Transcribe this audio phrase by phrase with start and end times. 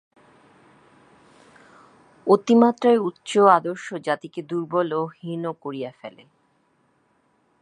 [2.27, 6.23] অতিমাত্রায় উচ্চ আদর্শ জাতিকে দুর্বল ও হীন করিয়া ফেলে।